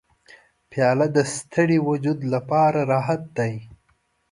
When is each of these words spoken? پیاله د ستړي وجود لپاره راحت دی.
پیاله 0.71 1.07
د 1.15 1.17
ستړي 1.35 1.77
وجود 1.89 2.19
لپاره 2.33 2.79
راحت 2.91 3.21
دی. 3.37 3.53